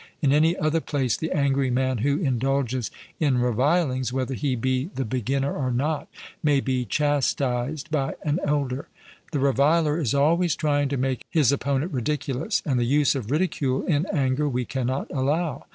In 0.19 0.33
any 0.33 0.57
other 0.57 0.81
place 0.81 1.15
the 1.15 1.31
angry 1.31 1.69
man 1.69 1.99
who 1.99 2.17
indulges 2.17 2.89
in 3.19 3.37
revilings, 3.37 4.11
whether 4.11 4.33
he 4.33 4.55
be 4.55 4.89
the 4.95 5.05
beginner 5.05 5.55
or 5.55 5.69
not, 5.71 6.07
may 6.41 6.59
be 6.59 6.85
chastised 6.85 7.91
by 7.91 8.15
an 8.23 8.39
elder. 8.43 8.87
The 9.31 9.37
reviler 9.37 9.99
is 9.99 10.15
always 10.15 10.55
trying 10.55 10.89
to 10.89 10.97
make 10.97 11.23
his 11.29 11.51
opponent 11.51 11.91
ridiculous; 11.91 12.63
and 12.65 12.79
the 12.79 12.83
use 12.85 13.13
of 13.13 13.29
ridicule 13.29 13.83
in 13.85 14.07
anger 14.11 14.49
we 14.49 14.65
cannot 14.65 15.05
allow. 15.11 15.67